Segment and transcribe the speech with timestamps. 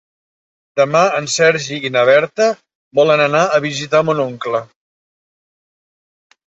[0.79, 2.49] Demà en Sergi i na Berta
[3.01, 4.67] volen anar a visitar mon oncle.